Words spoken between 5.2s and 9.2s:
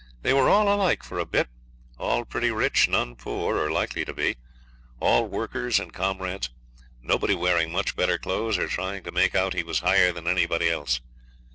workers and comrades; nobody wearing much better clothes or trying to